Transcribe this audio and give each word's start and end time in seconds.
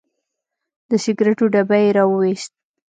د 0.89 0.91
سګریټو 1.03 1.45
ډبی 1.53 1.81
یې 1.85 1.95
راوویست. 1.97 2.51